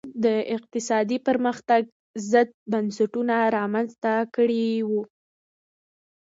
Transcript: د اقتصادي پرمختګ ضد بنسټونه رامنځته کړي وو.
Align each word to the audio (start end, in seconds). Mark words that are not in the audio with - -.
د 0.23 0.25
اقتصادي 0.55 1.17
پرمختګ 1.27 1.83
ضد 2.31 2.49
بنسټونه 2.71 3.35
رامنځته 3.57 4.13
کړي 4.35 4.67
وو. 4.89 5.01